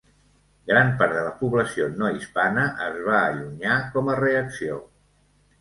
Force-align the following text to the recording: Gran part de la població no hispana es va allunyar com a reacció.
Gran 0.69 0.87
part 1.01 1.13
de 1.17 1.25
la 1.27 1.33
població 1.41 1.89
no 1.99 2.09
hispana 2.15 2.63
es 2.89 2.97
va 3.11 3.21
allunyar 3.29 3.79
com 3.95 4.11
a 4.15 4.17
reacció. 4.23 4.83